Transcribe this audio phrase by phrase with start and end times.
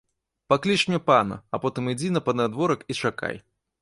[0.51, 3.35] Пакліч мне пана, а потым ідзі на панадворак і чакай.